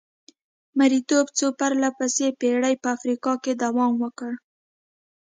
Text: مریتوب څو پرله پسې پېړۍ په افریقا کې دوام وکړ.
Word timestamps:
مریتوب 0.77 1.25
څو 1.37 1.47
پرله 1.59 1.89
پسې 1.97 2.27
پېړۍ 2.39 2.75
په 2.83 2.87
افریقا 2.97 3.33
کې 3.43 3.53
دوام 3.63 3.93
وکړ. 4.03 4.31